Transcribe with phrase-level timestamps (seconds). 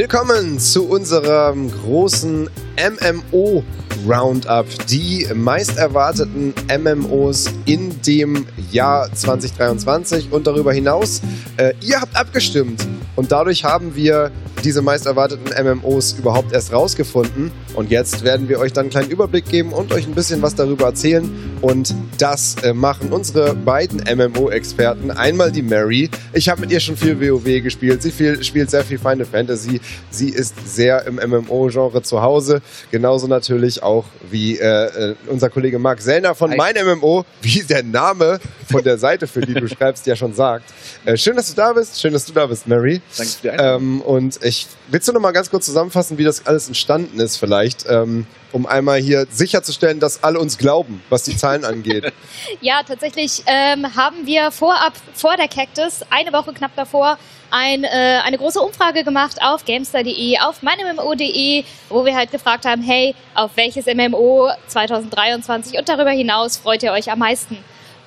[0.00, 2.48] Willkommen zu unserem großen
[2.78, 3.64] MMO
[4.06, 11.20] Roundup, die meist erwarteten MMOs in dem Jahr 2023 und darüber hinaus.
[11.56, 14.30] Äh, ihr habt abgestimmt und dadurch haben wir
[14.64, 17.50] diese meist erwarteten MMOs überhaupt erst rausgefunden.
[17.74, 20.54] Und jetzt werden wir euch dann einen kleinen Überblick geben und euch ein bisschen was
[20.54, 21.30] darüber erzählen.
[21.60, 25.10] Und das äh, machen unsere beiden MMO-Experten.
[25.10, 26.10] Einmal die Mary.
[26.32, 28.02] Ich habe mit ihr schon viel WoW gespielt.
[28.02, 29.80] Sie viel, spielt sehr viel Final Fantasy.
[30.10, 32.60] Sie ist sehr im MMO-Genre zu Hause.
[32.90, 37.82] Genauso natürlich auch wie äh, äh, unser Kollege Marc Sellner von Mein MMO, wie der
[37.82, 40.64] Name von der Seite, für die du schreibst, ja schon sagt.
[41.04, 42.00] Äh, schön, dass du da bist.
[42.00, 43.00] Schön, dass du da bist, Mary.
[43.16, 43.82] Danke für die Einladung.
[43.82, 47.36] Ähm, und ich, willst du noch mal ganz kurz zusammenfassen, wie das alles entstanden ist
[47.36, 52.12] vielleicht, ähm, um einmal hier sicherzustellen, dass alle uns glauben, was die Zahlen angeht?
[52.60, 57.18] Ja, tatsächlich ähm, haben wir vorab, vor der Cactus, eine Woche knapp davor,
[57.50, 62.82] ein, äh, eine große Umfrage gemacht auf gamestar.de, auf meinMMO.de, wo wir halt gefragt haben,
[62.82, 67.58] hey, auf welches MMO 2023 und darüber hinaus freut ihr euch am meisten?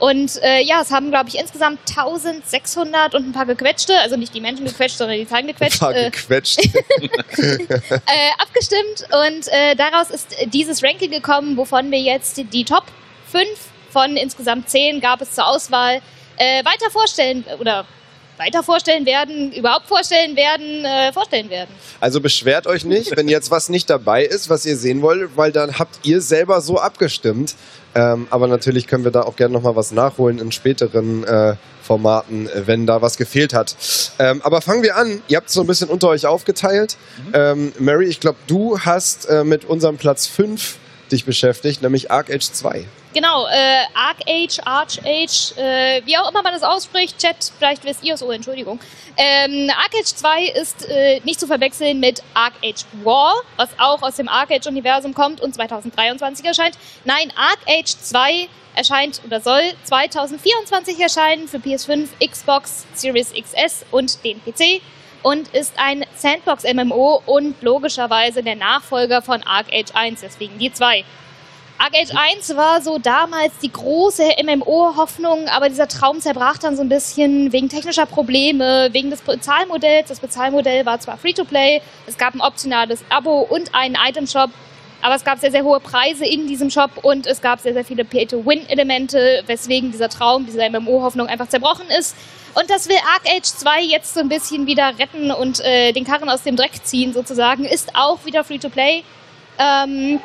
[0.02, 4.34] Und äh, ja, es haben, glaube ich, insgesamt 1600 und ein paar gequetschte, also nicht
[4.34, 6.60] die Menschen gequetscht, sondern die Zahlen gequetscht, War äh, gequetscht.
[6.66, 7.70] äh,
[8.40, 9.06] abgestimmt.
[9.28, 12.86] Und äh, daraus ist dieses Ranking gekommen, wovon wir jetzt die Top
[13.32, 13.48] 5
[13.92, 16.02] von insgesamt 10 gab es zur Auswahl
[16.38, 17.86] äh, weiter vorstellen oder
[18.38, 21.70] weiter vorstellen werden, überhaupt vorstellen werden, äh, vorstellen werden.
[22.00, 25.52] Also beschwert euch nicht, wenn jetzt was nicht dabei ist, was ihr sehen wollt, weil
[25.52, 27.54] dann habt ihr selber so abgestimmt.
[27.94, 32.50] Ähm, aber natürlich können wir da auch gerne nochmal was nachholen in späteren äh, Formaten,
[32.66, 33.76] wenn da was gefehlt hat.
[34.20, 35.22] Ähm, aber fangen wir an.
[35.28, 36.98] Ihr habt es so ein bisschen unter euch aufgeteilt.
[37.34, 40.78] Ähm, Mary, ich glaube, du hast äh, mit unserem Platz 5
[41.12, 42.86] dich beschäftigt, nämlich Arc Age 2.
[43.14, 48.14] Genau, äh, Arcage, Archage, äh, wie auch immer man das ausspricht, Chat, vielleicht wisst ihr
[48.14, 48.80] es, oh, Entschuldigung.
[49.18, 54.30] Ähm, Arcage 2 ist äh, nicht zu verwechseln mit Arcage War, was auch aus dem
[54.30, 56.78] Arcage-Universum kommt und 2023 erscheint.
[57.04, 64.42] Nein, Arcage 2 erscheint oder soll 2024 erscheinen für PS5, Xbox, Series XS und den
[64.42, 64.82] PC
[65.22, 71.04] und ist ein Sandbox-MMO und logischerweise der Nachfolger von Arcage 1, deswegen die 2.
[71.82, 76.90] Arcade 1 war so damals die große MMO-Hoffnung, aber dieser Traum zerbrach dann so ein
[76.90, 80.10] bisschen wegen technischer Probleme, wegen des Bezahlmodells.
[80.10, 84.52] Das Bezahlmodell war zwar Free-to-Play, es gab ein optionales Abo und einen Item-Shop,
[85.02, 87.84] aber es gab sehr, sehr hohe Preise in diesem Shop und es gab sehr, sehr
[87.84, 92.16] viele Pay-to-Win-Elemente, weswegen dieser Traum, diese MMO-Hoffnung einfach zerbrochen ist.
[92.54, 96.06] Und das will Arc Age 2 jetzt so ein bisschen wieder retten und äh, den
[96.06, 99.04] Karren aus dem Dreck ziehen sozusagen, ist auch wieder Free-to-Play.
[99.58, 100.20] Ähm,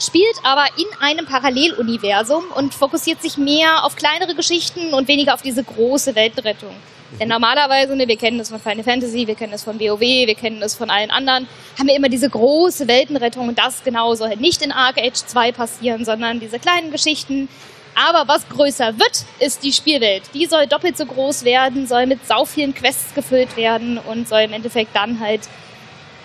[0.00, 5.42] spielt aber in einem Paralleluniversum und fokussiert sich mehr auf kleinere Geschichten und weniger auf
[5.42, 6.74] diese große Weltrettung.
[7.18, 10.34] Denn normalerweise, ne, wir kennen das von Final Fantasy, wir kennen das von WoW, wir
[10.34, 14.28] kennen das von allen anderen, haben wir immer diese große Weltenrettung und das genau soll
[14.28, 17.48] halt nicht in Arc Age 2 passieren, sondern diese kleinen Geschichten.
[17.96, 20.22] Aber was größer wird, ist die Spielwelt.
[20.32, 24.42] Die soll doppelt so groß werden, soll mit sau vielen Quests gefüllt werden und soll
[24.42, 25.40] im Endeffekt dann halt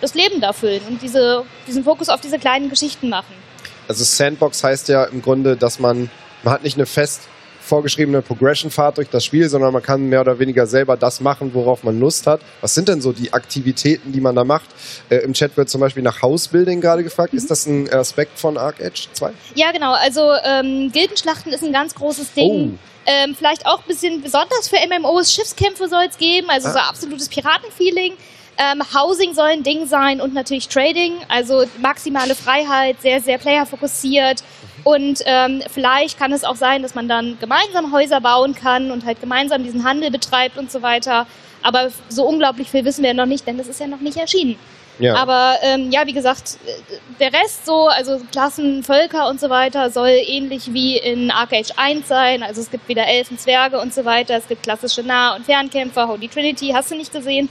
[0.01, 3.44] das Leben da füllen und diese, diesen Fokus auf diese kleinen Geschichten machen.
[3.87, 6.09] Also Sandbox heißt ja im Grunde, dass man,
[6.43, 7.21] man hat nicht eine fest
[7.65, 11.83] vorgeschriebene Progression-Fahrt durch das Spiel, sondern man kann mehr oder weniger selber das machen, worauf
[11.83, 12.41] man Lust hat.
[12.61, 14.69] Was sind denn so die Aktivitäten, die man da macht?
[15.09, 17.33] Äh, Im Chat wird zum Beispiel nach Housebuilding gerade gefragt.
[17.33, 19.31] Ist das ein Aspekt von Arc Edge 2?
[19.55, 19.93] Ja, genau.
[19.93, 22.77] Also ähm, Gildenschlachten ist ein ganz großes Ding.
[23.07, 25.31] Ähm, vielleicht auch ein bisschen besonders für MMOs.
[25.31, 28.13] Schiffskämpfe soll es geben, also so absolutes Piratenfeeling.
[28.57, 34.43] Ähm, Housing soll ein Ding sein und natürlich Trading, also maximale Freiheit, sehr, sehr playerfokussiert.
[34.83, 39.05] Und ähm, vielleicht kann es auch sein, dass man dann gemeinsam Häuser bauen kann und
[39.05, 41.25] halt gemeinsam diesen Handel betreibt und so weiter.
[41.63, 44.57] Aber so unglaublich viel wissen wir noch nicht, denn das ist ja noch nicht erschienen.
[44.99, 45.15] Ja.
[45.15, 49.89] Aber ähm, ja, wie gesagt, äh, der Rest so, also Klassen, Völker und so weiter,
[49.89, 52.43] soll ähnlich wie in Arcade 1 sein.
[52.43, 54.37] Also es gibt wieder Elfen, Zwerge und so weiter.
[54.37, 57.49] Es gibt klassische Nah- und Fernkämpfer, Holy Trinity, hast du nicht gesehen.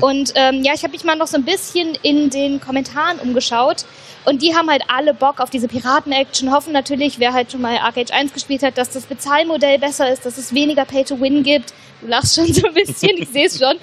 [0.00, 3.84] Und ähm, ja, ich habe mich mal noch so ein bisschen in den Kommentaren umgeschaut.
[4.24, 7.78] Und die haben halt alle Bock auf diese Piraten-Action, hoffen natürlich, wer halt schon mal
[7.78, 11.72] Arcade 1 gespielt hat, dass das Bezahlmodell besser ist, dass es weniger Pay-to-Win gibt.
[12.02, 13.76] Du lachst schon so ein bisschen, ich sehe es schon.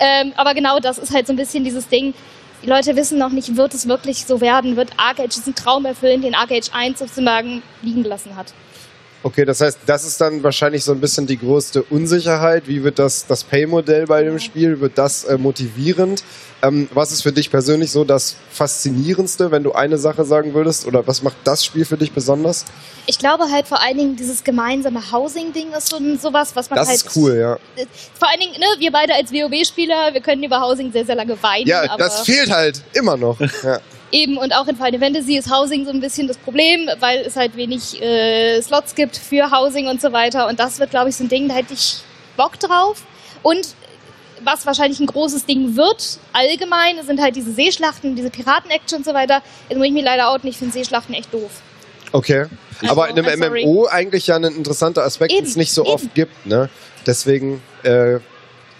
[0.00, 2.12] Ähm, aber genau das ist halt so ein bisschen dieses Ding.
[2.62, 6.22] Die Leute wissen noch nicht, wird es wirklich so werden, wird Arcade diesen Traum erfüllen,
[6.22, 8.52] den Arcade 1 sozusagen liegen gelassen hat.
[9.24, 12.68] Okay, das heißt, das ist dann wahrscheinlich so ein bisschen die größte Unsicherheit.
[12.68, 14.80] Wie wird das, das Pay-Modell bei dem Spiel?
[14.80, 16.22] Wird das äh, motivierend?
[16.62, 20.86] Ähm, was ist für dich persönlich so das Faszinierendste, wenn du eine Sache sagen würdest?
[20.86, 22.66] Oder was macht das Spiel für dich besonders?
[23.06, 26.88] Ich glaube halt vor allen Dingen dieses gemeinsame Housing-Ding ist so sowas, was man Das
[26.88, 26.98] halt.
[26.98, 27.56] ist cool, ja.
[28.18, 31.42] Vor allen Dingen, ne, wir beide als WoW-Spieler, wir können über Housing sehr, sehr lange
[31.42, 31.66] weinen.
[31.66, 33.38] Ja, aber das fehlt halt immer noch.
[33.62, 33.78] Ja.
[34.14, 37.34] Eben, und auch in Final Fantasy ist Housing so ein bisschen das Problem, weil es
[37.34, 40.46] halt wenig äh, Slots gibt für Housing und so weiter.
[40.46, 41.96] Und das wird, glaube ich, so ein Ding, da hätte ich
[42.36, 43.02] Bock drauf.
[43.42, 43.74] Und
[44.44, 49.14] was wahrscheinlich ein großes Ding wird, allgemein, sind halt diese Seeschlachten, diese Piraten-Action und so
[49.14, 49.42] weiter.
[49.68, 51.50] Jetzt muss ich mir leider outen, ich finde Seeschlachten echt doof.
[52.12, 52.46] Okay.
[52.82, 53.64] Also, Aber in einem.
[53.64, 55.92] MMO eigentlich ja ein interessanter Aspekt, den es nicht so eben.
[55.92, 56.46] oft gibt.
[56.46, 56.68] Ne?
[57.04, 58.20] Deswegen äh,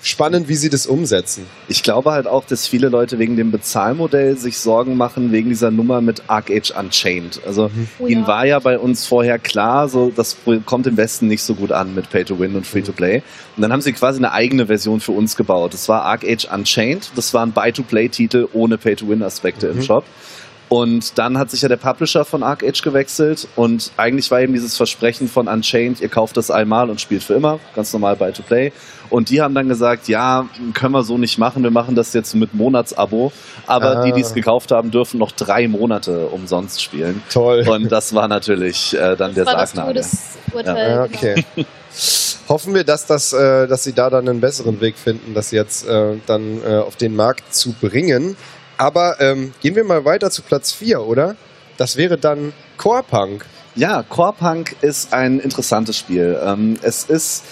[0.05, 1.47] spannend, wie sie das umsetzen.
[1.67, 5.71] Ich glaube halt auch, dass viele Leute wegen dem Bezahlmodell sich Sorgen machen, wegen dieser
[5.73, 7.41] Nummer mit Arcade Unchained.
[7.47, 8.27] Also Oh ihnen ja.
[8.29, 10.37] war ja bei uns vorher klar, so das
[10.67, 13.23] kommt im Westen nicht so gut an mit Pay to Win und Free to Play.
[13.57, 15.75] Und dann haben sie quasi eine eigene Version für uns gebaut.
[15.75, 17.11] Das war Arc Age Unchained.
[17.17, 19.79] Das war ein Buy-to-Play-Titel ohne Pay to Win-Aspekte Mhm.
[19.79, 20.05] im Shop.
[20.69, 24.55] Und dann hat sich ja der Publisher von Arc Age gewechselt und eigentlich war eben
[24.55, 28.73] dieses Versprechen von Unchained, ihr kauft das einmal und spielt für immer, ganz normal Buy-to-Play.
[29.11, 32.35] Und die haben dann gesagt, ja, können wir so nicht machen, wir machen das jetzt
[32.35, 33.31] mit Monatsabo,
[33.67, 34.05] aber Ah.
[34.05, 37.23] die, die es gekauft haben, dürfen noch drei Monate umsonst spielen.
[37.31, 37.69] Toll.
[37.69, 40.03] Und das war natürlich äh, dann der das das Sargnagel.
[40.51, 40.91] Todesurteil.
[40.91, 41.15] Ja, genau.
[41.15, 41.45] okay.
[42.49, 45.87] Hoffen wir, dass, das, äh, dass sie da dann einen besseren Weg finden, das jetzt
[45.87, 48.37] äh, dann äh, auf den Markt zu bringen.
[48.77, 51.37] Aber ähm, gehen wir mal weiter zu Platz 4, oder?
[51.77, 53.45] Das wäre dann Core Punk.
[53.75, 56.39] Ja, Core Punk ist ein interessantes Spiel.
[56.45, 57.45] Ähm, es ist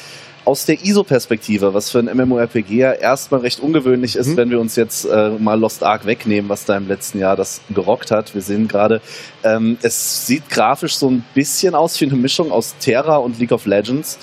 [0.45, 4.37] aus der ISO-Perspektive, was für ein MMORPG ja erstmal recht ungewöhnlich ist, Mhm.
[4.37, 7.61] wenn wir uns jetzt äh, mal Lost Ark wegnehmen, was da im letzten Jahr das
[7.71, 8.35] gerockt hat.
[8.35, 9.01] Wir sehen gerade,
[9.45, 13.53] ähm, es sieht grafisch so ein bisschen aus wie eine Mischung aus Terra und League
[13.53, 14.19] of Legends.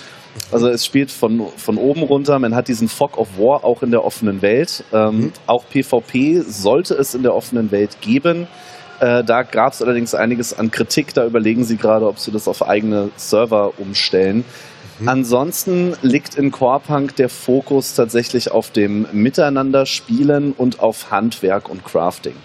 [0.52, 3.92] Also es spielt von, von oben runter, man hat diesen Fog of War auch in
[3.92, 4.84] der offenen Welt.
[4.94, 5.31] Ähm, Mhm.
[5.48, 8.48] Auch PvP sollte es in der offenen Welt geben.
[9.00, 11.14] Äh, da gab es allerdings einiges an Kritik.
[11.14, 14.44] Da überlegen sie gerade, ob sie das auf eigene Server umstellen.
[15.00, 15.10] Mhm.
[15.10, 21.86] Ansonsten liegt in Corepunk der Fokus tatsächlich auf dem Miteinander spielen und auf Handwerk und
[21.86, 22.36] Crafting.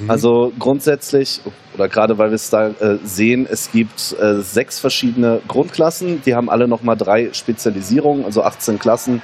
[0.00, 0.10] Mhm.
[0.10, 1.40] Also grundsätzlich,
[1.74, 6.22] oder gerade weil wir es da äh, sehen, es gibt äh, sechs verschiedene Grundklassen.
[6.24, 9.22] Die haben alle nochmal drei Spezialisierungen, also 18 Klassen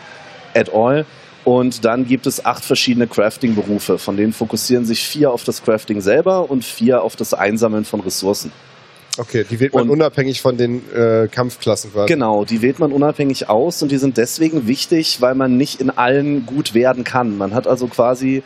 [0.54, 1.04] at all.
[1.44, 3.98] Und dann gibt es acht verschiedene Crafting-Berufe.
[3.98, 8.00] Von denen fokussieren sich vier auf das Crafting selber und vier auf das Einsammeln von
[8.00, 8.50] Ressourcen.
[9.18, 12.08] Okay, die wählt man Und- unabhängig von den äh, Kampfklassen quasi.
[12.12, 15.90] Genau, die wählt man unabhängig aus und die sind deswegen wichtig, weil man nicht in
[15.90, 17.36] allen gut werden kann.
[17.36, 18.42] Man hat also quasi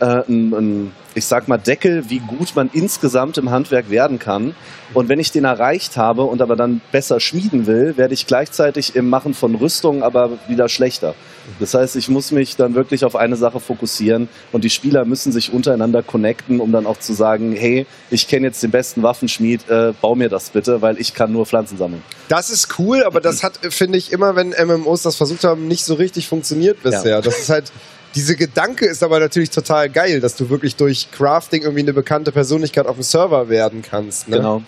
[0.00, 4.54] äh, ein, ein, ich sag mal, Deckel, wie gut man insgesamt im Handwerk werden kann.
[4.94, 8.94] Und wenn ich den erreicht habe und aber dann besser schmieden will, werde ich gleichzeitig
[8.94, 11.14] im Machen von Rüstungen aber wieder schlechter.
[11.60, 15.32] Das heißt, ich muss mich dann wirklich auf eine Sache fokussieren und die Spieler müssen
[15.32, 19.68] sich untereinander connecten, um dann auch zu sagen, hey, ich kenne jetzt den besten Waffenschmied,
[19.68, 22.02] äh, bau mir das bitte, weil ich kann nur Pflanzen sammeln.
[22.28, 25.84] Das ist cool, aber das hat, finde ich, immer, wenn MMOs das versucht haben, nicht
[25.84, 27.22] so richtig funktioniert bisher.
[27.22, 27.72] Das ist halt,
[28.16, 32.32] diese Gedanke ist aber natürlich total geil, dass du wirklich durch Crafting irgendwie eine bekannte
[32.32, 34.28] Persönlichkeit auf dem Server werden kannst.
[34.28, 34.38] Ne?
[34.38, 34.62] Genau.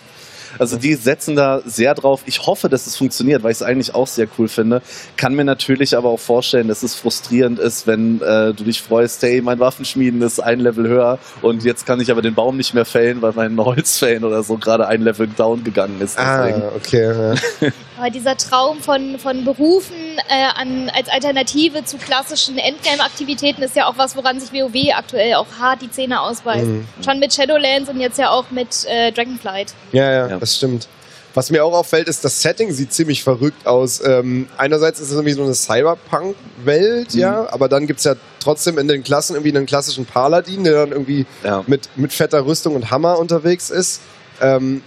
[0.57, 2.21] Also die setzen da sehr drauf.
[2.25, 4.81] Ich hoffe, dass es funktioniert, weil ich es eigentlich auch sehr cool finde.
[5.17, 9.21] Kann mir natürlich aber auch vorstellen, dass es frustrierend ist, wenn äh, du dich freust,
[9.23, 12.73] hey, mein Waffenschmieden ist ein Level höher und jetzt kann ich aber den Baum nicht
[12.73, 16.17] mehr fällen, weil mein Holzfällen oder so gerade ein Level down gegangen ist.
[16.17, 16.61] Deswegen.
[16.61, 17.35] Ah, okay.
[17.61, 17.69] Ja.
[17.99, 19.93] Aber dieser Traum von, von Berufen
[20.29, 25.33] äh, an, als Alternative zu klassischen Endgame-Aktivitäten ist ja auch was, woran sich WoW aktuell
[25.35, 26.65] auch hart die Zähne ausbeißt.
[26.65, 26.87] Mhm.
[27.03, 29.73] Schon mit Shadowlands und jetzt ja auch mit äh, Dragonflight.
[29.91, 30.37] Ja, ja, Ja.
[30.37, 30.87] das stimmt.
[31.33, 34.01] Was mir auch auffällt, ist, das Setting sieht ziemlich verrückt aus.
[34.03, 37.19] Ähm, einerseits ist es irgendwie so eine Cyberpunk-Welt, Mhm.
[37.19, 40.73] ja, aber dann gibt es ja trotzdem in den Klassen irgendwie einen klassischen Paladin, der
[40.73, 41.63] dann irgendwie Ja.
[41.67, 44.01] mit, mit fetter Rüstung und Hammer unterwegs ist.
[44.41, 44.81] Ähm,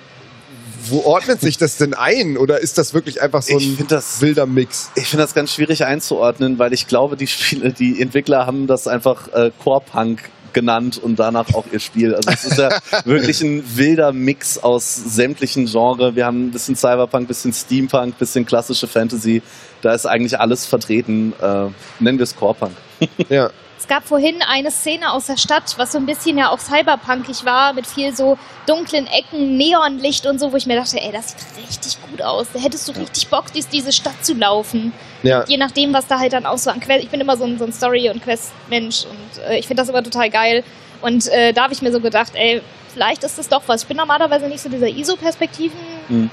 [0.88, 2.36] wo ordnet sich das denn ein?
[2.36, 4.90] Oder ist das wirklich einfach so ein das wilder Mix?
[4.94, 8.86] Ich finde das ganz schwierig einzuordnen, weil ich glaube, die Spiele, die Entwickler haben das
[8.86, 12.14] einfach äh, Core Punk genannt und danach auch ihr Spiel.
[12.14, 12.70] Also es ist ja
[13.04, 16.14] wirklich ein wilder Mix aus sämtlichen Genres.
[16.14, 19.42] Wir haben ein bisschen Cyberpunk, bisschen Steampunk, bisschen klassische Fantasy.
[19.80, 21.32] Da ist eigentlich alles vertreten.
[21.40, 21.66] Äh,
[22.00, 22.72] nennen wir es Core Punk.
[23.28, 23.50] Ja.
[23.82, 27.44] Es gab vorhin eine Szene aus der Stadt, was so ein bisschen ja auch cyberpunkig
[27.44, 31.30] war, mit viel so dunklen Ecken, Neonlicht und so, wo ich mir dachte, ey, das
[31.30, 32.46] sieht richtig gut aus.
[32.52, 34.92] Da hättest du richtig Bock, durch diese Stadt zu laufen.
[35.24, 35.44] Ja.
[35.48, 37.02] Je nachdem, was da halt dann auch so an Quest.
[37.02, 39.88] Ich bin immer so ein, so ein Story- und Quest-Mensch und äh, ich finde das
[39.88, 40.62] immer total geil.
[41.00, 42.62] Und äh, da habe ich mir so gedacht, ey,
[42.94, 43.82] vielleicht ist das doch was.
[43.82, 45.76] Ich bin normalerweise nicht so dieser ISO-Perspektiven.
[46.08, 46.30] Mhm.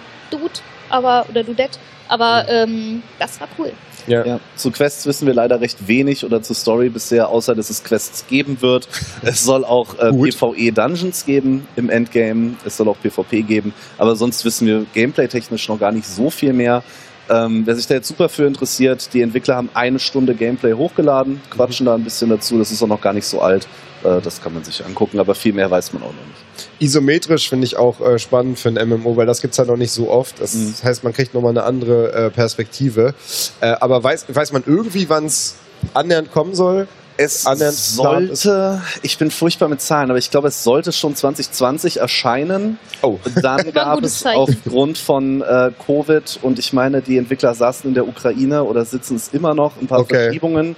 [0.89, 3.71] Aber oder Dudette, aber ähm, das war cool.
[4.07, 4.25] Ja.
[4.25, 4.39] Ja.
[4.55, 8.25] Zu Quests wissen wir leider recht wenig oder zur Story bisher, außer dass es Quests
[8.27, 8.87] geben wird.
[9.21, 10.35] Es soll auch äh, Gut.
[10.35, 12.55] PvE-Dungeons geben im Endgame.
[12.65, 13.73] Es soll auch PvP geben.
[13.97, 16.83] Aber sonst wissen wir gameplay-technisch noch gar nicht so viel mehr.
[17.29, 21.41] Ähm, wer sich da jetzt super für interessiert, die Entwickler haben eine Stunde Gameplay hochgeladen,
[21.51, 22.57] quatschen da ein bisschen dazu.
[22.57, 23.67] Das ist auch noch gar nicht so alt.
[24.03, 26.69] Äh, das kann man sich angucken, aber viel mehr weiß man auch noch nicht.
[26.79, 29.91] Isometrisch finde ich auch äh, spannend für ein MMO, weil das gibt's halt noch nicht
[29.91, 30.41] so oft.
[30.41, 30.73] Das Mhm.
[30.83, 33.13] heißt, man kriegt nochmal eine andere äh, Perspektive.
[33.61, 35.55] Äh, aber weiß, weiß man irgendwie, wann es
[35.93, 36.87] annähernd kommen soll?
[37.21, 42.79] Es sollte, ich bin furchtbar mit Zahlen, aber ich glaube, es sollte schon 2020 erscheinen.
[43.01, 43.19] Oh.
[43.41, 44.39] Dann gab es Zeichen.
[44.39, 49.17] aufgrund von äh, Covid und ich meine, die Entwickler saßen in der Ukraine oder sitzen
[49.17, 50.23] es immer noch, ein paar Okay.
[50.25, 50.75] Verschiebungen.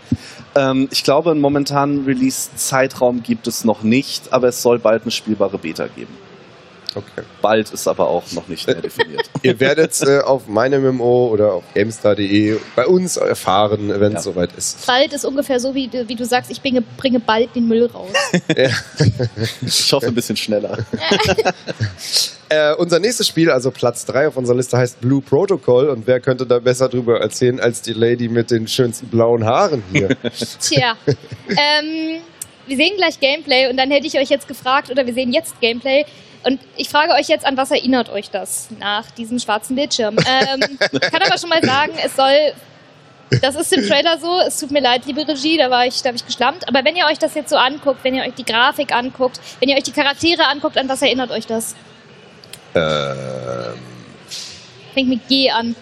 [0.56, 5.12] Ähm, ich glaube, einen momentanen Release-Zeitraum gibt es noch nicht, aber es soll bald eine
[5.12, 6.18] spielbare Beta geben.
[6.94, 7.22] Okay.
[7.42, 9.30] Bald ist aber auch noch nicht mehr definiert.
[9.44, 14.32] Ihr werdet äh, auf meinem MMO oder auf gamestar.de bei uns erfahren, wenn es Ja.
[14.34, 14.86] soweit ist.
[14.88, 17.86] Bald ist ungefähr so, wie, du- wie du sagst, ich bringe, bringe bald den Müll
[17.86, 18.10] raus.
[19.62, 20.78] Ich hoffe, ein bisschen schneller.
[22.50, 25.88] Äh, unser nächstes Spiel, also Platz 3 auf unserer Liste, heißt Blue Protocol.
[25.88, 29.82] Und wer könnte da besser drüber erzählen als die Lady mit den schönsten blauen Haaren
[29.94, 30.10] hier?
[30.60, 32.20] Tja, ähm,
[32.68, 35.62] wir sehen gleich Gameplay und dann hätte ich euch jetzt gefragt, oder wir sehen jetzt
[35.62, 36.04] Gameplay.
[36.44, 40.18] Und ich frage euch jetzt, an was erinnert euch das nach diesem schwarzen Bildschirm?
[40.28, 42.54] Ähm, ich kann aber schon mal sagen, es soll.
[43.42, 44.40] Das ist im Trailer so.
[44.46, 46.68] Es tut mir leid, liebe Regie, da war ich, da habe ich geschlampt.
[46.68, 49.70] Aber wenn ihr euch das jetzt so anguckt, wenn ihr euch die Grafik anguckt, wenn
[49.70, 51.76] ihr euch die Charaktere anguckt, an was erinnert euch das?
[52.76, 53.16] ähm,
[54.94, 55.76] Fängt mit G an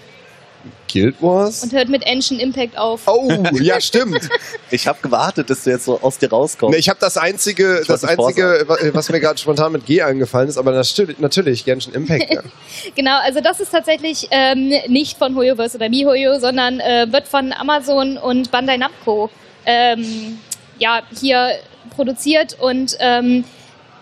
[0.92, 1.64] Guild Wars?
[1.64, 3.02] und hört mit Ancient Impact auf.
[3.08, 4.30] Oh, ja, stimmt.
[4.72, 6.74] Ich habe gewartet, dass du jetzt so aus dir rauskommst.
[6.74, 10.02] Nee, ich habe das einzige, Ich das einzige, wa- was mir gerade spontan mit G
[10.04, 12.32] eingefallen ist, aber natürlich, natürlich Genshin Impact.
[12.32, 12.42] Ja.
[12.96, 17.52] Genau, also das ist tatsächlich ähm, nicht von Hoyoverse oder MiHoYo, sondern äh, wird von
[17.54, 19.30] Amazon und Bandai Namco
[19.66, 20.38] ähm,
[20.78, 21.52] ja, hier
[21.96, 23.44] produziert und ähm,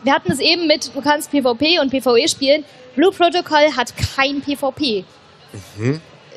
[0.03, 2.63] wir hatten es eben mit, du kannst PvP und PvE spielen.
[2.95, 5.05] Blue Protocol hat kein PvP.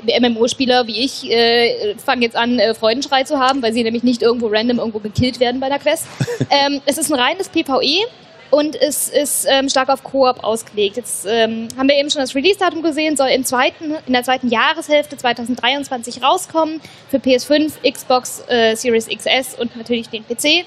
[0.05, 4.23] MMO-Spieler wie ich äh, fangen jetzt an, äh, Freudenschrei zu haben, weil sie nämlich nicht
[4.23, 6.07] irgendwo random irgendwo gekillt werden bei der Quest.
[6.51, 8.07] ähm, es ist ein reines PvE
[8.51, 10.97] und es ist ähm, stark auf Koop ausgelegt.
[10.97, 14.49] Jetzt ähm, haben wir eben schon das Release-Datum gesehen, soll im zweiten, in der zweiten
[14.49, 20.65] Jahreshälfte 2023 rauskommen für PS5, Xbox äh, Series XS und natürlich den PC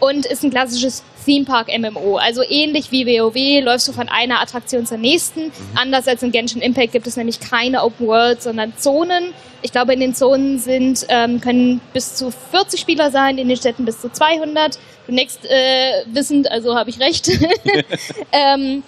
[0.00, 2.16] und ist ein klassisches Theme Park MMO.
[2.16, 5.52] Also ähnlich wie WoW läufst du von einer Attraktion zur nächsten.
[5.74, 9.32] Anders als in Genshin Impact gibt es nämlich keine Open World, sondern Zonen.
[9.62, 13.56] Ich glaube, in den Zonen sind, ähm, können bis zu 40 Spieler sein, in den
[13.56, 14.78] Städten bis zu 200.
[15.06, 17.30] Zunächst äh, wissend, also habe ich recht.
[18.32, 18.82] ähm,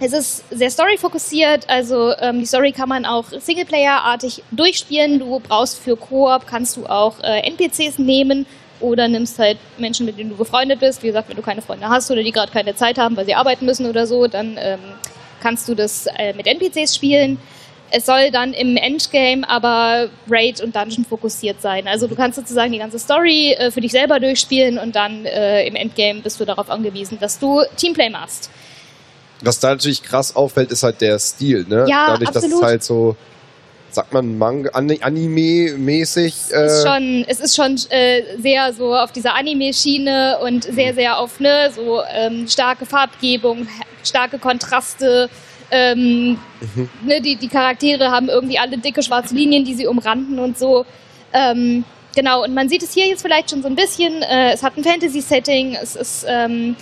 [0.00, 5.18] es ist sehr story-fokussiert, also ähm, die Story kann man auch Singleplayer-artig durchspielen.
[5.18, 8.46] Du brauchst für Koop, kannst du auch äh, NPCs nehmen
[8.80, 11.02] oder nimmst halt Menschen, mit denen du befreundet bist.
[11.02, 13.34] Wie gesagt, wenn du keine Freunde hast oder die gerade keine Zeit haben, weil sie
[13.34, 14.78] arbeiten müssen oder so, dann ähm,
[15.40, 17.38] kannst du das äh, mit NPCs spielen.
[17.90, 21.88] Es soll dann im Endgame aber Raid und Dungeon fokussiert sein.
[21.88, 25.66] Also du kannst sozusagen die ganze Story äh, für dich selber durchspielen und dann äh,
[25.66, 28.50] im Endgame bist du darauf angewiesen, dass du Teamplay machst.
[29.40, 31.86] Was da natürlich krass auffällt, ist halt der Stil, ne?
[31.88, 32.62] Ja, Dadurch, dass absolut.
[32.62, 33.16] es halt so,
[33.98, 36.52] sagt man, Manga, Ani- Anime-mäßig.
[36.52, 41.18] Äh, ist schon, es ist schon äh, sehr so auf dieser Anime-Schiene und sehr, sehr
[41.18, 43.66] auf ne, so ähm, starke Farbgebung,
[44.04, 45.28] starke Kontraste.
[45.72, 46.38] Ähm,
[47.04, 50.86] ne, die, die Charaktere haben irgendwie alle dicke schwarze Linien, die sie umranden und so.
[51.32, 54.22] Ähm, genau, und man sieht es hier jetzt vielleicht schon so ein bisschen.
[54.22, 56.24] Äh, es hat ein Fantasy-Setting, es ist.
[56.28, 56.76] Ähm,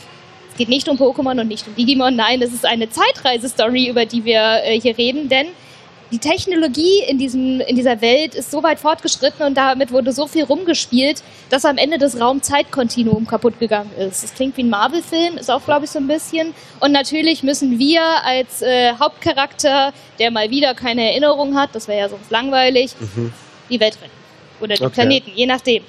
[0.50, 4.04] es geht nicht um Pokémon und nicht um Digimon, nein, es ist eine Zeitreise-Story, über
[4.06, 5.48] die wir äh, hier reden, denn
[6.12, 10.26] die Technologie in, diesem, in dieser Welt ist so weit fortgeschritten und damit wurde so
[10.26, 14.22] viel rumgespielt, dass am Ende das Raum-Zeit-Kontinuum kaputt gegangen ist.
[14.22, 16.54] Das klingt wie ein Marvel-Film, ist auch, glaube ich, so ein bisschen.
[16.80, 21.98] Und natürlich müssen wir als äh, Hauptcharakter, der mal wieder keine Erinnerung hat, das wäre
[22.00, 22.92] ja sonst langweilig,
[23.68, 24.12] die Welt retten.
[24.60, 24.94] Oder den Okay.
[24.94, 25.82] Planeten, je nachdem.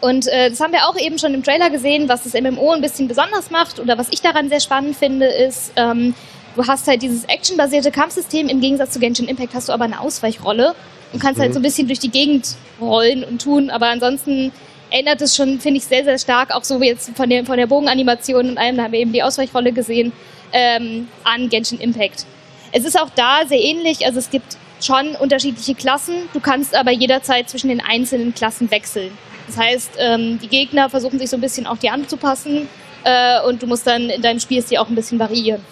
[0.00, 2.80] Und äh, das haben wir auch eben schon im Trailer gesehen, was das MMO ein
[2.80, 6.14] bisschen besonders macht oder was ich daran sehr spannend finde, ist, ähm,
[6.58, 10.00] du hast halt dieses actionbasierte Kampfsystem, im Gegensatz zu Genshin Impact hast du aber eine
[10.00, 10.74] Ausweichrolle
[11.12, 14.52] und kannst halt so ein bisschen durch die Gegend rollen und tun, aber ansonsten
[14.90, 17.58] erinnert es schon, finde ich, sehr, sehr stark, auch so wie jetzt von der, von
[17.58, 20.12] der Bogenanimation und allem, da haben wir eben die Ausweichrolle gesehen,
[20.52, 22.26] ähm, an Genshin Impact.
[22.72, 26.90] Es ist auch da sehr ähnlich, also es gibt schon unterschiedliche Klassen, du kannst aber
[26.90, 29.12] jederzeit zwischen den einzelnen Klassen wechseln.
[29.46, 32.68] Das heißt, ähm, die Gegner versuchen sich so ein bisschen auch dir anzupassen
[33.04, 35.62] äh, und du musst dann in deinem Spielstil auch ein bisschen variieren.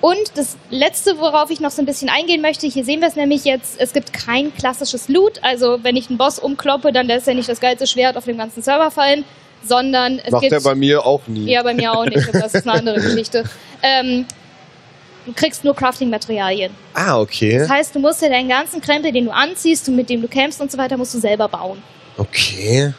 [0.00, 3.16] Und das letzte, worauf ich noch so ein bisschen eingehen möchte, hier sehen wir es
[3.16, 5.40] nämlich jetzt, es gibt kein klassisches Loot.
[5.42, 8.38] Also wenn ich einen Boss umkloppe, dann lässt er nicht das geilste Schwert auf dem
[8.38, 9.24] ganzen Server fallen,
[9.64, 10.52] sondern es Macht gibt...
[10.52, 11.50] er bei mir auch nie.
[11.50, 13.42] Ja, bei mir auch nicht, das ist eine andere Geschichte.
[13.82, 14.24] Ähm,
[15.26, 16.72] du kriegst nur Crafting-Materialien.
[16.94, 17.58] Ah, okay.
[17.58, 20.28] Das heißt, du musst dir deinen ganzen Krempel, den du anziehst und mit dem du
[20.28, 21.82] kämpfst und so weiter, musst du selber bauen.
[22.16, 22.92] Okay.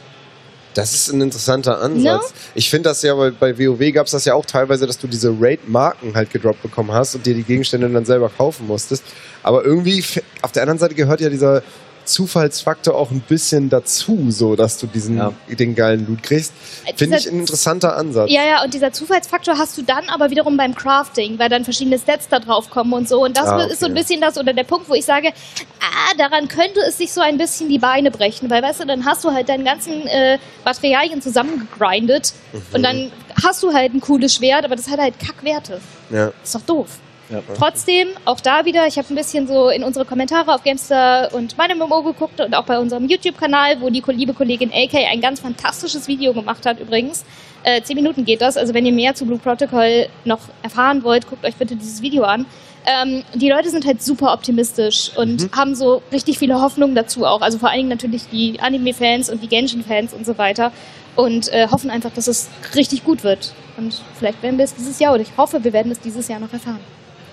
[0.73, 2.29] Das ist ein interessanter Ansatz.
[2.29, 2.35] Ne?
[2.55, 5.07] Ich finde das ja, bei, bei WoW gab es das ja auch teilweise, dass du
[5.07, 9.03] diese Raid-Marken halt gedroppt bekommen hast und dir die Gegenstände dann selber kaufen musstest.
[9.41, 10.03] Aber irgendwie,
[10.41, 11.63] auf der anderen Seite gehört ja dieser
[12.09, 15.33] Zufallsfaktor auch ein bisschen dazu, so dass du diesen Ja.
[15.47, 16.53] den geilen Loot kriegst.
[16.95, 18.29] Finde ich ein interessanter Ansatz.
[18.31, 21.97] Ja, ja, und dieser Zufallsfaktor hast du dann aber wiederum beim Crafting, weil dann verschiedene
[21.99, 23.23] Stats da drauf kommen und so.
[23.23, 24.01] Und das Ah, ist so ein okay.
[24.01, 25.29] bisschen das oder der Punkt, wo ich sage,
[25.81, 29.05] ah, daran könnte es sich so ein bisschen die Beine brechen, weil weißt du, dann
[29.05, 32.61] hast du halt deine ganzen äh, Materialien zusammengegrindet Mhm.
[32.73, 33.11] und dann
[33.43, 35.79] hast du halt ein cooles Schwert, aber das hat halt Kackwerte.
[36.09, 36.31] Ja.
[36.43, 36.87] Ist doch doof.
[37.29, 37.43] Ja.
[37.55, 41.57] Trotzdem, auch da wieder, ich habe ein bisschen so in unsere Kommentare auf Gamestar und
[41.57, 45.39] meinem MMO geguckt und auch bei unserem YouTube-Kanal, wo die liebe Kollegin AK ein ganz
[45.39, 47.25] fantastisches Video gemacht hat übrigens.
[47.63, 51.27] Äh, zehn Minuten geht das, also wenn ihr mehr zu Blue Protocol noch erfahren wollt,
[51.29, 52.45] guckt euch bitte dieses Video an.
[52.86, 57.41] Ähm, die Leute sind halt super optimistisch und haben so richtig viele Hoffnungen dazu auch.
[57.41, 60.71] Also vor allen Dingen natürlich die Anime-Fans und die Genshin-Fans und so weiter.
[61.15, 63.53] Und äh, hoffen einfach, dass es richtig gut wird.
[63.77, 66.39] Und vielleicht werden wir es dieses Jahr, oder ich hoffe, wir werden es dieses Jahr
[66.39, 66.79] noch erfahren.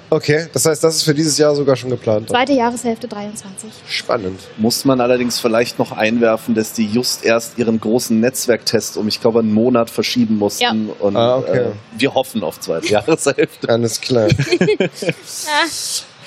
[0.09, 2.29] Okay, das heißt, das ist für dieses Jahr sogar schon geplant.
[2.29, 3.71] Zweite Jahreshälfte 23.
[3.89, 4.41] Spannend.
[4.57, 9.21] Muss man allerdings vielleicht noch einwerfen, dass die just erst ihren großen Netzwerktest um, ich
[9.21, 10.89] glaube, einen Monat verschieben mussten.
[10.89, 10.95] Ja.
[11.01, 11.59] Und Ah, okay.
[11.59, 13.69] äh, wir hoffen auf zweite Jahreshälfte.
[13.69, 14.29] Alles klar.
[15.49, 15.67] Ah,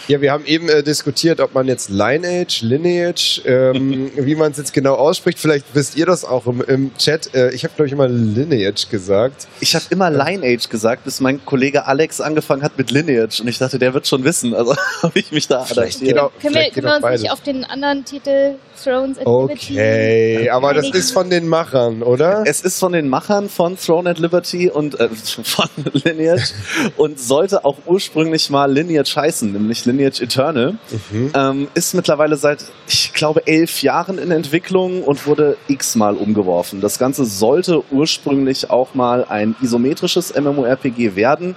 [0.10, 4.58] Ja, wir haben eben äh, diskutiert, ob man jetzt Lineage, Lineage, ähm, wie man es
[4.58, 5.38] jetzt genau ausspricht.
[5.38, 7.36] Vielleicht wisst ihr das auch im, im Chat.
[7.36, 9.48] Äh, ich habe, glaube ich, immer Lineage gesagt.
[9.60, 13.40] Ich habe immer Lineage gesagt, bis mein Kollege Alex angefangen hat mit Lineage.
[13.40, 14.56] Und ich dachte, der wird schon wissen.
[14.56, 16.16] Also habe ich mich da Vielleicht adaptiert.
[16.16, 19.74] geht auch, können wir, können wir uns nicht auf den anderen Titel Thrones and Liberty
[19.74, 22.44] Okay, aber das ist von den Machern, oder?
[22.46, 25.10] Es ist von den Machern von Throne and Liberty und äh,
[25.44, 26.54] von Lineage
[26.98, 30.78] und sollte auch ursprünglich mal Lineage heißen, nämlich Lineage Eternal.
[31.12, 31.32] Mhm.
[31.34, 36.82] Ähm, ist mittlerweile seit, ich glaube, elf Jahren in Entwicklung und wurde x-mal umgeworfen.
[36.82, 41.56] Das Ganze sollte ursprünglich auch mal ein isometrisches MMORPG werden.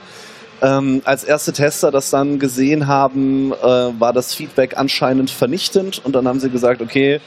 [0.62, 6.14] Ähm, als erste Tester das dann gesehen haben, äh, war das Feedback anscheinend vernichtend und
[6.14, 7.20] dann haben sie gesagt, okay,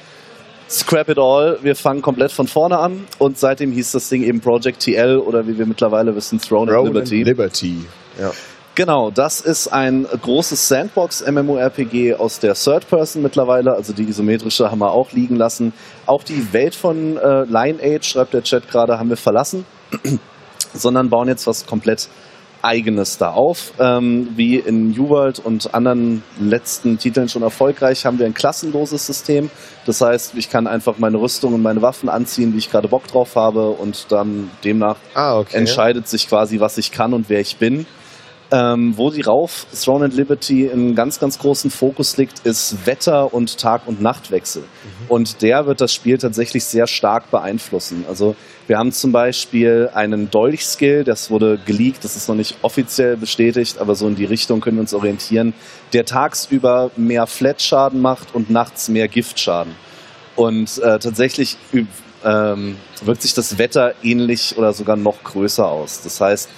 [0.70, 4.40] scrap it all, wir fangen komplett von vorne an und seitdem hieß das Ding eben
[4.40, 7.24] Project TL oder wie wir mittlerweile wissen, Throne and Rowan Liberty.
[7.24, 7.86] Liberty.
[8.20, 8.32] Ja.
[8.76, 14.80] Genau, das ist ein großes Sandbox-MMORPG aus der Third Person mittlerweile, also die isometrische haben
[14.80, 15.72] wir auch liegen lassen.
[16.06, 19.66] Auch die Welt von äh, Lineage, schreibt der Chat gerade, haben wir verlassen,
[20.74, 22.10] sondern bauen jetzt was komplett
[22.64, 23.72] Eigenes da auf.
[23.80, 29.06] Ähm, wie in New World und anderen letzten Titeln schon erfolgreich, haben wir ein klassenloses
[29.06, 29.52] System.
[29.86, 33.08] Das heißt, ich kann einfach meine Rüstung und meine Waffen anziehen, wie ich gerade Bock
[33.08, 35.56] drauf habe und dann demnach Ah, okay.
[35.56, 37.86] entscheidet sich quasi, was ich kann und wer ich bin.
[38.56, 43.34] Ähm, wo die rauf Throne and Liberty in ganz, ganz großen Fokus liegt, ist Wetter-
[43.34, 44.64] und Tag- und Nachtwechsel.
[45.10, 48.06] Und der wird das Spiel tatsächlich sehr stark beeinflussen.
[48.08, 48.38] Also
[48.68, 53.78] wir haben zum Beispiel einen Dolch-Skill, das wurde geleakt, das ist noch nicht offiziell bestätigt,
[53.80, 55.54] aber so in die Richtung können wir uns orientieren,
[55.92, 59.76] der tagsüber mehr Flat-Schaden macht und nachts mehr Giftschaden.
[60.38, 61.58] Und äh, tatsächlich
[62.24, 66.04] ähm, wirkt sich das Wetter ähnlich oder sogar noch größer aus.
[66.04, 66.50] Das heißt,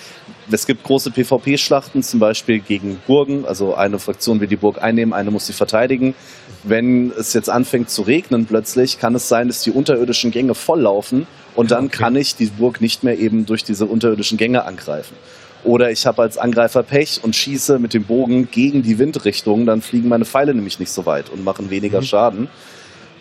[0.52, 3.46] es gibt große PvP-Schlachten, zum Beispiel gegen Burgen.
[3.46, 6.16] Also eine Fraktion will die Burg einnehmen, eine muss sie verteidigen.
[6.64, 11.28] Wenn es jetzt anfängt zu regnen plötzlich, kann es sein, dass die unterirdischen Gänge volllaufen
[11.56, 11.98] und dann okay.
[11.98, 15.16] kann ich die Burg nicht mehr eben durch diese unterirdischen Gänge angreifen.
[15.64, 19.82] Oder ich habe als Angreifer Pech und schieße mit dem Bogen gegen die Windrichtung, dann
[19.82, 22.06] fliegen meine Pfeile nämlich nicht so weit und machen weniger Mhm.
[22.06, 22.48] Schaden.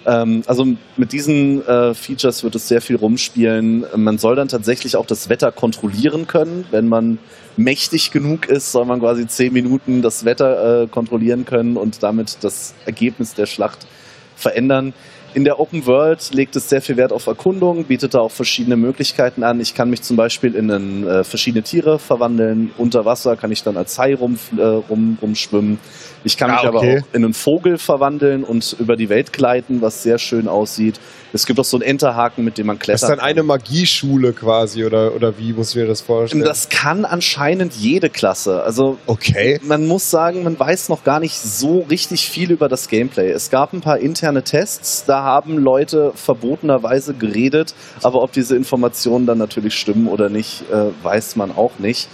[0.06, 0.66] Ähm, also
[0.96, 3.84] mit diesen äh, Features wird es sehr viel rumspielen.
[3.96, 6.64] Man soll dann tatsächlich auch das Wetter kontrollieren können.
[6.70, 7.18] Wenn man
[7.56, 12.38] mächtig genug ist, soll man quasi zehn Minuten das Wetter äh, kontrollieren können und damit
[12.42, 13.86] das Ergebnis der Schlacht
[14.36, 14.94] verändern.
[15.34, 18.76] In der Open World legt es sehr viel Wert auf Erkundung, bietet da auch verschiedene
[18.76, 19.60] Möglichkeiten an.
[19.60, 22.70] Ich kann mich zum Beispiel in einen, äh, verschiedene Tiere verwandeln.
[22.78, 25.78] Unter Wasser kann ich dann als Hai rum, äh, rum, rumschwimmen.
[26.26, 26.98] Ich kann Ah, mich aber okay.
[27.08, 30.98] auch in einen Vogel verwandeln und über die Welt gleiten, was sehr schön aussieht.
[31.32, 33.02] Es gibt auch so einen Enterhaken, mit dem man Das klettert.
[33.02, 36.42] ist dann eine Magieschule quasi, oder, oder wie muss ich mir das vorstellen?
[36.42, 38.62] das kann anscheinend jede Klasse.
[38.64, 39.60] Also okay.
[39.62, 43.30] man muss sagen, man weiß noch gar nicht so richtig viel über das Gameplay.
[43.30, 49.26] Es gab ein paar interne Tests, da haben Leute verbotenerweise geredet, aber ob diese Informationen
[49.26, 52.08] dann natürlich stimmen oder nicht, äh, weiß man auch nicht.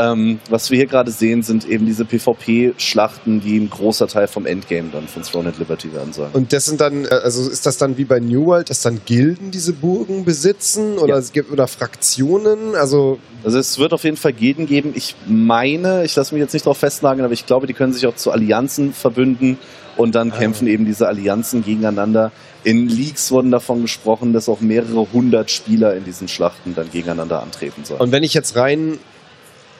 [0.00, 4.46] Ähm, was wir hier gerade sehen, sind eben diese PvP-Schlachten, die ein großer Teil vom
[4.46, 6.30] Endgame dann von Throne and Liberty werden sollen.
[6.32, 9.00] Und das sind dann, äh, also ist das dann wie bei New World, dass dann
[9.04, 11.18] Gilden diese Burgen besitzen oder Ja.
[11.18, 12.74] es gibt oder Fraktionen?
[12.74, 14.92] Also Also es wird auf jeden Fall Gilden geben.
[14.94, 18.06] Ich meine, ich lasse mich jetzt nicht darauf festnageln, aber ich glaube, die können sich
[18.06, 19.58] auch zu Allianzen verbünden
[19.96, 20.36] und dann Ah.
[20.36, 22.32] kämpfen eben diese Allianzen gegeneinander.
[22.64, 27.42] In Leaks wurden davon gesprochen, dass auch mehrere hundert Spieler in diesen Schlachten dann gegeneinander
[27.42, 28.00] antreten sollen.
[28.00, 28.98] und wenn ich jetzt rein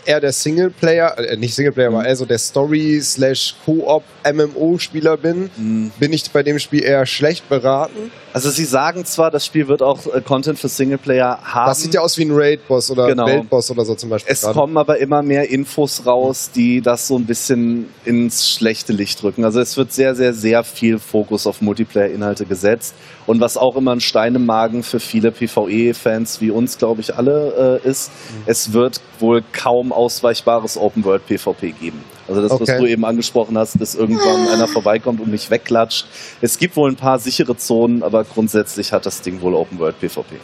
[0.07, 1.97] eher der Singleplayer, äh, nicht Singleplayer, Mhm.
[1.97, 5.93] aber eher so der Story slash Koop MMO Spieler bin, Mhm.
[5.99, 8.11] bin ich bei dem Spiel eher schlecht beraten.
[8.33, 11.69] Also sie sagen zwar, das Spiel wird auch äh, Content für Singleplayer haben.
[11.69, 13.27] Das sieht ja aus wie ein Raid-Boss oder Genau.
[13.27, 14.33] Weltboss oder so zum Beispiel.
[14.33, 14.55] Es gerade.
[14.59, 19.45] kommen aber immer mehr Infos raus, die das so ein bisschen ins schlechte Licht rücken.
[19.45, 22.95] Also es wird sehr, sehr, sehr viel Fokus auf Multiplayer-Inhalte gesetzt.
[23.27, 27.15] Und was auch immer ein Stein im Magen für viele PvE-Fans wie uns, glaube ich,
[27.17, 28.11] alle äh, ist,
[28.47, 32.04] es wird wohl kaum ausweichbares Open-World-PvP geben.
[32.28, 32.62] Also das, Okay.
[32.62, 36.06] was du eben angesprochen hast, dass irgendwann einer vorbeikommt und mich wegklatscht.
[36.40, 40.37] Es gibt wohl ein paar sichere Zonen, aber grundsätzlich hat das Ding wohl Open-World-PvP.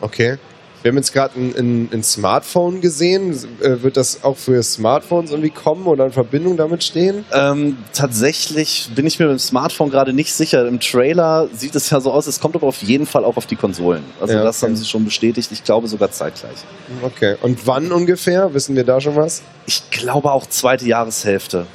[0.00, 0.38] Okay.
[0.82, 3.32] Wir haben jetzt gerade ein, ein, ein Smartphone gesehen.
[3.60, 7.24] Äh, Wird das auch für Smartphones irgendwie kommen oder in Verbindung damit stehen?
[7.32, 10.66] Ähm, tatsächlich bin ich mir mit dem Smartphone gerade nicht sicher.
[10.66, 13.46] Im Trailer sieht es ja so aus, es kommt aber auf jeden Fall auch auf
[13.46, 14.02] die Konsolen.
[14.20, 14.70] Also Ja, das okay.
[14.70, 15.50] haben sie schon bestätigt.
[15.52, 16.56] Ich glaube sogar zeitgleich.
[17.02, 17.36] Okay.
[17.42, 18.52] Und wann ungefähr?
[18.54, 19.42] Wissen wir da schon was?
[19.66, 21.66] Ich glaube auch zweite Jahreshälfte.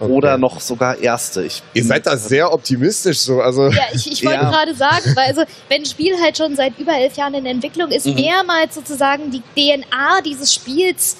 [0.00, 0.10] Okay.
[0.12, 1.42] Oder noch sogar erste.
[1.44, 3.42] Ich Ihr seid da sehr optimistisch so.
[3.42, 4.50] Also Ja, ich, ich wollte Ja.
[4.50, 7.90] gerade sagen, weil also wenn ein Spiel halt schon seit über elf Jahren in Entwicklung
[7.90, 8.14] ist, Mhm.
[8.14, 11.16] mehrmals sozusagen die DNA dieses Spiels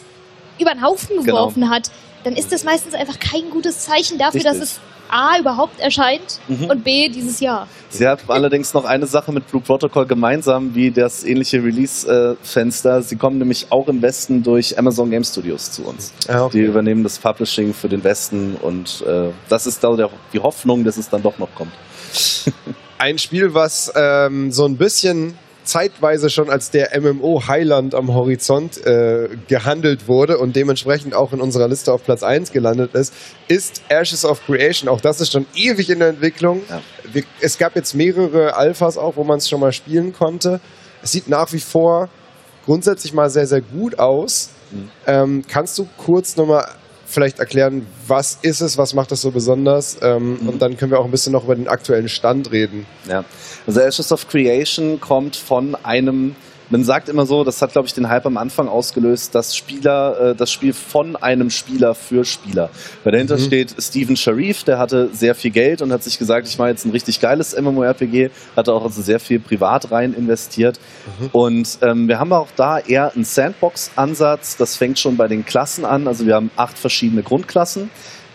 [0.58, 1.24] über den Haufen Genau.
[1.24, 1.90] geworfen hat,
[2.24, 4.70] dann ist das meistens einfach kein gutes Zeichen dafür, dass Richtig.
[4.72, 4.80] es
[5.12, 6.64] A überhaupt erscheint Mhm.
[6.66, 7.66] und B dieses Jahr.
[7.90, 13.02] Sie hat allerdings noch eine Sache mit Blue Protocol gemeinsam wie das ähnliche Release-Fenster.
[13.02, 16.12] Sie kommen nämlich auch im Westen durch Amazon Game Studios zu uns.
[16.28, 20.38] Ja, Die übernehmen das Publishing für den Westen und äh, das ist da der, die
[20.38, 21.72] Hoffnung, dass es dann doch noch kommt.
[22.98, 28.84] ein Spiel, was ähm, so ein bisschen zeitweise schon als der MMO Highland am Horizont
[28.84, 33.14] äh, gehandelt wurde und dementsprechend auch in unserer Liste auf Platz 1 gelandet ist,
[33.48, 34.88] ist Ashes of Creation.
[34.88, 36.62] Auch das ist schon ewig in der Entwicklung.
[36.68, 36.80] Ja.
[37.12, 40.60] Wir, es gab jetzt mehrere Alphas auch, wo man es schon mal spielen konnte.
[41.02, 42.08] Es sieht nach wie vor
[42.64, 44.50] grundsätzlich mal sehr, sehr gut aus.
[44.70, 44.90] Mhm.
[45.06, 46.66] Ähm, kannst du kurz nochmal
[47.10, 49.98] vielleicht erklären, was ist es, was macht es so besonders?
[50.02, 50.48] Ähm, Mhm.
[50.48, 52.86] Und dann können wir auch ein bisschen noch über den aktuellen Stand reden.
[53.08, 53.24] Ja.
[53.66, 56.36] Also Ashes of Creation kommt von einem,
[56.70, 60.30] man sagt immer so, das hat glaube ich den Hype am Anfang ausgelöst, dass Spieler,
[60.30, 62.70] äh, das Spiel von einem Spieler für Spieler.
[63.04, 63.42] Weil dahinter Mhm.
[63.42, 66.84] steht Steven Sharif, der hatte sehr viel Geld und hat sich gesagt, ich mache jetzt
[66.84, 70.78] ein richtig geiles MMORPG, hatte auch also sehr viel privat rein investiert.
[71.32, 74.56] Und ähm, wir haben auch da eher einen Sandbox-Ansatz.
[74.56, 76.06] Das fängt schon bei den Klassen an.
[76.06, 77.90] Also wir haben acht verschiedene Grundklassen.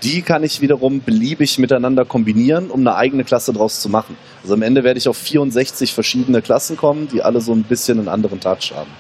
[0.05, 4.15] Die kann ich wiederum beliebig miteinander kombinieren, um eine eigene Klasse draus zu machen.
[4.43, 7.97] Also am Ende werde ich auf 64 verschiedene Klassen kommen, die alle so ein bisschen
[7.97, 8.91] einen anderen Touch haben.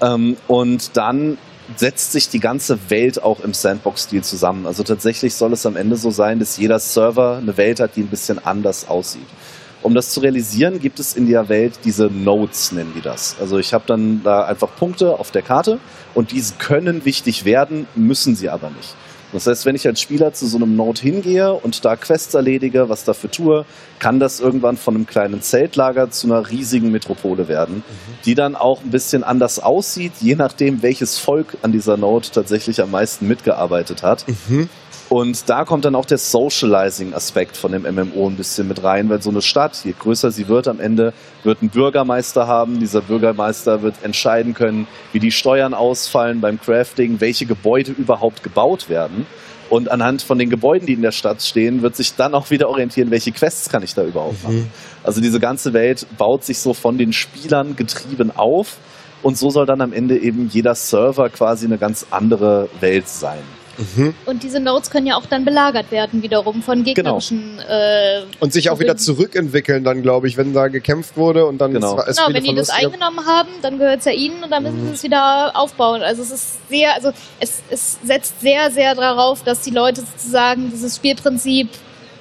[0.00, 1.36] Ähm, und dann
[1.76, 4.66] setzt sich die ganze Welt auch im Sandbox-Stil zusammen.
[4.66, 8.00] Also tatsächlich soll es am Ende so sein, dass jeder Server eine Welt hat, die
[8.00, 9.26] ein bisschen anders aussieht.
[9.82, 13.36] Um das zu realisieren, gibt es in der Welt diese Nodes, nennen die das.
[13.38, 15.78] Also ich habe dann da einfach Punkte auf der Karte
[16.14, 18.94] und diese können wichtig werden, müssen sie aber nicht.
[19.34, 22.88] Das heißt, wenn ich als Spieler zu so einem Node hingehe und da Quests erledige,
[22.88, 23.64] was dafür tue,
[23.98, 27.82] kann das irgendwann von einem kleinen Zeltlager zu einer riesigen Metropole werden,
[28.24, 32.80] die dann auch ein bisschen anders aussieht, je nachdem, welches Volk an dieser Node tatsächlich
[32.80, 34.24] am meisten mitgearbeitet hat.
[34.48, 34.68] Mhm.
[35.14, 39.22] Und da kommt dann auch der Socializing-Aspekt von dem MMO ein bisschen mit rein, weil
[39.22, 41.12] so eine Stadt, je größer sie wird am Ende,
[41.44, 42.80] wird einen Bürgermeister haben.
[42.80, 48.88] Dieser Bürgermeister wird entscheiden können, wie die Steuern ausfallen beim Crafting, welche Gebäude überhaupt gebaut
[48.88, 49.24] werden.
[49.70, 52.68] Und anhand von den Gebäuden, die in der Stadt stehen, wird sich dann auch wieder
[52.68, 54.68] orientieren, welche Quests kann ich da überhaupt machen.
[55.04, 58.78] Also diese ganze Welt baut sich so von den Spielern getrieben auf.
[59.22, 63.38] Und so soll dann am Ende eben jeder Server quasi eine ganz andere Welt sein.
[63.78, 64.14] Mhm.
[64.26, 66.94] Und diese Nodes können ja auch dann belagert werden wiederum von Genau.
[66.94, 67.58] gegnerischen.
[67.68, 71.72] Äh, Und sich auch wieder zurückentwickeln dann, glaube ich, wenn da gekämpft wurde und dann
[71.72, 71.98] Genau.
[72.00, 74.62] es, es Genau, wenn die das eingenommen haben, dann gehört es ja ihnen und dann
[74.62, 74.88] müssen Mhm.
[74.88, 76.02] sie es wieder aufbauen.
[76.02, 77.10] Also es ist sehr, also
[77.40, 81.68] es, es setzt sehr, sehr darauf, dass die Leute sozusagen dieses Spielprinzip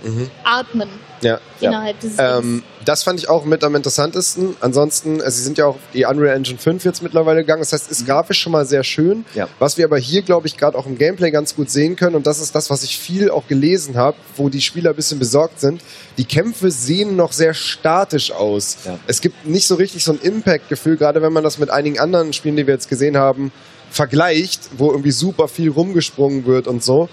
[0.04, 0.30] Mhm.
[0.44, 0.90] atmen
[1.22, 1.40] Ja.
[1.60, 1.70] Ja.
[1.70, 4.58] innerhalb dieses Ähm, das fand ich auch mit am interessantesten.
[4.60, 7.62] Ansonsten, also sie sind ja auch die Unreal Engine 5 jetzt mittlerweile gegangen.
[7.62, 9.20] Das heißt, ist grafisch schon mal sehr schön.
[9.20, 9.26] Mhm.
[9.34, 9.48] Ja.
[9.60, 12.28] Was wir aber hier, glaube ich, gerade auch im Gameplay ganz gut sehen können, und
[12.28, 15.60] das ist das, was ich viel auch gelesen habe, wo die Spieler ein bisschen besorgt
[15.60, 15.82] sind.
[16.18, 18.78] Die Kämpfe sehen noch sehr statisch aus.
[18.86, 19.00] Ja.
[19.08, 22.34] Es gibt nicht so richtig so ein Impact-Gefühl, gerade wenn man das mit einigen anderen
[22.34, 23.52] Spielen, die wir jetzt gesehen haben,
[23.94, 27.10] vergleicht, wo irgendwie super viel rumgesprungen wird und so.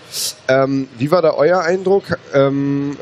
[0.48, 2.96] Ähm, wie war da euer Eindruck ähm,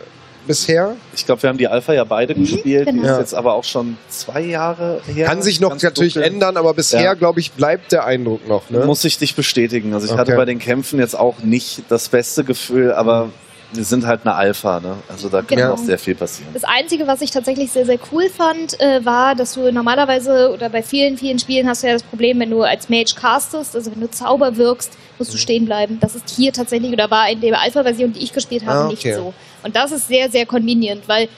[0.49, 0.97] bisher?
[1.15, 2.89] Ich glaube, wir haben die Alpha ja beide gespielt.
[2.89, 3.03] Die genau.
[3.05, 3.21] ist Ja.
[3.21, 5.27] jetzt aber auch schon zwei Jahre her.
[5.29, 6.33] Kann sich noch natürlich dunkel.
[6.33, 7.15] ändern, aber bisher, Ja.
[7.15, 8.69] glaube ich, bleibt der Eindruck noch.
[8.69, 8.85] Ne?
[8.85, 9.95] Muss ich dich bestätigen.
[9.95, 10.21] Also ich Okay.
[10.23, 13.31] hatte bei den Kämpfen jetzt auch nicht das beste Gefühl, aber
[13.73, 14.97] wir sind halt eine Alpha, ne?
[15.09, 15.75] Also da kann Genau.
[15.75, 16.51] auch sehr viel passieren.
[16.55, 20.69] Das Einzige, was ich tatsächlich sehr, sehr cool fand, äh, war, dass du normalerweise oder
[20.71, 23.91] bei vielen, vielen Spielen hast du ja das Problem, wenn du als Mage castest, also
[23.93, 25.41] wenn du Zauber wirkst, musst du Mhm.
[25.41, 25.99] stehen bleiben.
[26.01, 29.01] Das ist hier tatsächlich oder war in der Alpha-Version, die ich gespielt habe, Ah, nicht
[29.01, 29.15] okay.
[29.15, 29.35] so.
[29.63, 31.29] Und das ist sehr, sehr convenient, weil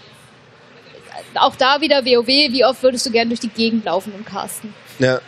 [1.34, 4.72] auch da wieder WoW, wie oft würdest du gern durch die Gegend laufen und casten?
[4.98, 5.20] Ja.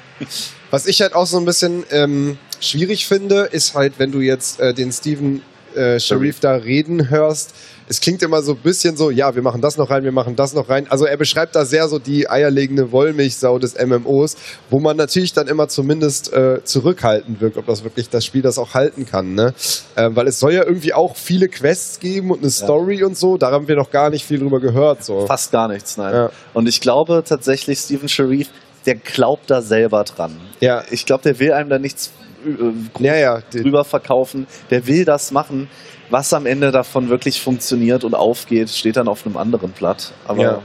[0.70, 4.60] Was ich halt auch so ein bisschen ähm, schwierig finde, ist halt, wenn du jetzt
[4.60, 5.42] äh, den Steven
[5.76, 7.54] äh, Sharif da reden hörst,
[7.88, 10.34] es klingt immer so ein bisschen so, ja, wir machen das noch rein, wir machen
[10.34, 10.86] das noch rein.
[10.88, 14.36] Also er beschreibt da sehr so die eierlegende Wollmilchsau des MMOs,
[14.70, 18.58] wo man natürlich dann immer zumindest äh, zurückhaltend wirkt, ob das wirklich das Spiel das
[18.58, 19.34] auch halten kann.
[19.34, 19.52] Ne?
[19.96, 23.36] Äh, weil es soll ja irgendwie auch viele Quests geben und eine Story und so,
[23.36, 25.04] da haben wir noch gar nicht viel drüber gehört.
[25.04, 25.26] So.
[25.26, 26.14] Fast gar nichts, nein.
[26.14, 26.30] Ja.
[26.54, 28.48] Und ich glaube tatsächlich, Stephen Sharif,
[28.86, 30.36] der glaubt da selber dran.
[30.60, 32.12] Ja, Ich glaube, der will einem da nichts
[32.44, 33.42] äh, ja, ja.
[33.50, 34.46] Drüber verkaufen.
[34.70, 35.68] Der will das machen.
[36.10, 40.12] Was am Ende davon wirklich funktioniert und aufgeht, steht dann auf einem anderen Blatt.
[40.26, 40.62] Aber Ja.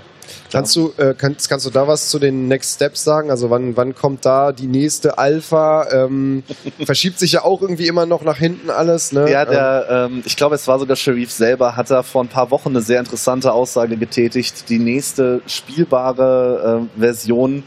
[0.52, 3.30] Kannst du, äh, kannst, kannst du da was zu den Next Steps sagen?
[3.32, 5.88] Also wann, wann kommt da die nächste Alpha?
[5.92, 6.44] Ähm,
[6.86, 9.12] verschiebt sich ja auch irgendwie immer noch nach hinten alles.
[9.12, 9.30] Ne?
[9.30, 12.52] Ja, der, ähm, ich glaube, es war sogar Sharif selber, hat da vor ein paar
[12.52, 14.70] Wochen eine sehr interessante Aussage getätigt.
[14.70, 17.64] Die nächste spielbare äh, Version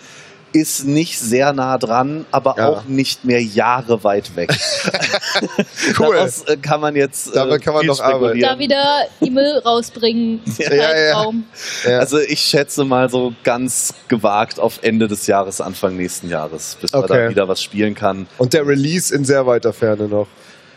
[0.53, 2.69] ist nicht sehr nah dran, aber Ja.
[2.69, 4.51] auch nicht mehr Jahre weit weg.
[5.99, 6.15] Cool.
[6.17, 8.41] Daraus äh, kann man jetzt äh, Damit kann man noch arbeiten.
[8.41, 10.41] Da wieder die Müll rausbringen.
[10.59, 11.33] Ja, ja,
[11.89, 11.99] ja.
[11.99, 16.93] Also ich schätze mal so ganz gewagt auf Ende des Jahres, Anfang nächsten Jahres, bis
[16.93, 17.25] man Okay.
[17.25, 18.27] da wieder was spielen kann.
[18.39, 20.27] Und der Release in sehr weiter Ferne noch.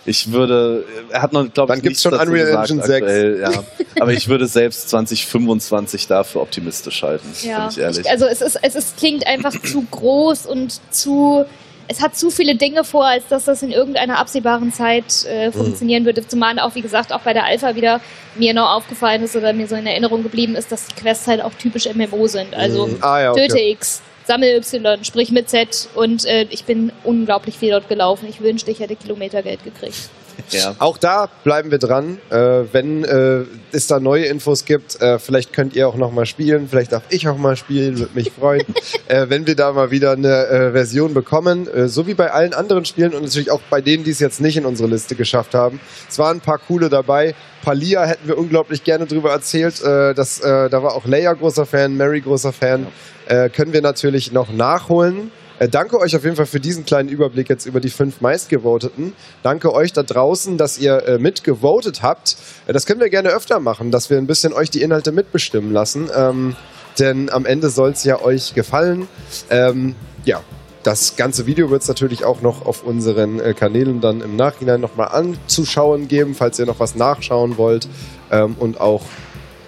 [0.05, 3.01] Ich würde, er hat noch, glaube ich, gibt's schon dazu Unreal gesagt Engine 6?
[3.03, 3.63] aktuell, ja.
[4.01, 7.99] Aber ich würde selbst 2025 dafür optimistisch halten, Ja, bin ich ehrlich.
[7.99, 11.45] ich, also es ist, es ist, klingt einfach zu groß und zu,
[11.87, 15.53] es hat zu viele Dinge vor, als dass das in irgendeiner absehbaren Zeit äh, Mhm.
[15.53, 16.27] funktionieren würde.
[16.27, 18.01] Zumal auch, wie gesagt, auch bei der Alpha wieder
[18.35, 21.41] mir noch aufgefallen ist oder mir so in Erinnerung geblieben ist, dass die Quests halt
[21.41, 22.53] auch typisch MMO sind.
[22.55, 22.97] Also Mhm.
[23.01, 23.47] ah, ja, okay.
[23.47, 28.27] töte X, sammel Y, sprich mit Z und äh, ich bin unglaublich viel dort gelaufen.
[28.29, 30.09] Ich wünschte, ich hätte Kilometergeld gekriegt.
[30.49, 30.75] ja.
[30.79, 32.19] Auch da bleiben wir dran.
[32.29, 36.25] Äh, wenn äh, es da neue Infos gibt, äh, vielleicht könnt ihr auch noch mal
[36.25, 36.67] spielen.
[36.69, 38.63] Vielleicht darf ich auch mal spielen, würde mich freuen.
[39.07, 42.53] äh, wenn wir da mal wieder eine äh, Version bekommen, äh, so wie bei allen
[42.53, 45.53] anderen Spielen und natürlich auch bei denen, die es jetzt nicht in unsere Liste geschafft
[45.53, 45.79] haben.
[46.09, 47.35] Es waren ein paar coole dabei.
[47.63, 49.81] Palia hätten wir unglaublich gerne drüber erzählt.
[49.81, 52.87] Äh, das, äh, da war auch Leia großer Fan, Mary großer Fan.
[53.27, 55.31] Äh, können wir natürlich noch nachholen.
[55.59, 59.13] Äh, danke euch auf jeden Fall für diesen kleinen Überblick jetzt über die fünf meistgevoteten.
[59.43, 62.35] Danke euch da draußen, dass ihr äh, mitgevotet habt.
[62.67, 65.71] Äh, das können wir gerne öfter machen, dass wir ein bisschen euch die Inhalte mitbestimmen
[65.71, 66.09] lassen.
[66.15, 66.55] Ähm,
[66.99, 69.07] denn am Ende soll es ja euch gefallen.
[69.49, 70.41] Ähm, ja,
[70.83, 75.07] das ganze Video wird es natürlich auch noch auf unseren Kanälen dann im Nachhinein nochmal
[75.07, 77.87] anzuschauen geben, falls ihr noch was nachschauen wollt.
[78.31, 79.03] Ähm, und auch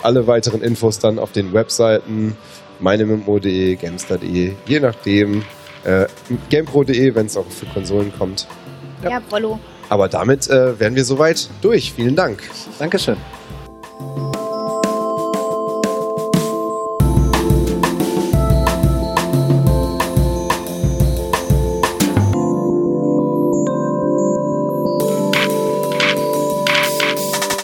[0.03, 2.35] alle weiteren Infos dann auf den Webseiten
[2.79, 5.43] meinemmo.de, gamestar.de, je nachdem.
[5.83, 6.07] Äh,
[6.49, 8.47] GamePro.de, wenn es auch für Konsolen kommt.
[9.03, 9.11] Ja.
[9.11, 9.59] Ja, Wollo.
[9.89, 11.93] Aber damit äh, wären wir soweit durch.
[11.93, 12.41] Vielen Dank.
[12.79, 13.17] Dankeschön.